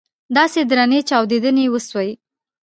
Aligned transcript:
داسې 0.37 0.59
درنې 0.69 0.99
چاودنې 1.09 1.65
وسوې. 1.73 2.11